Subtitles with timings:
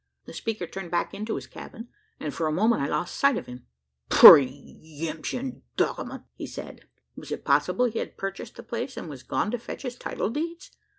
[0.25, 1.89] The speaker turned back into his cabin,
[2.19, 3.67] and for a moment I lost sight of him.
[4.09, 6.87] "Pre emption document!" he said.
[7.15, 10.31] Was it possible he had purchased the place, and was gone to fetch his title
[10.31, 10.71] deeds?